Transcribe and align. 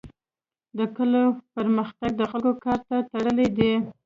د 0.77 0.79
کلو 0.97 1.23
پرمختګ 1.55 2.11
د 2.17 2.21
خلکو 2.31 2.51
کار 2.63 2.79
ته 2.87 2.95
تړلی 3.11 3.47
دی. 3.57 3.73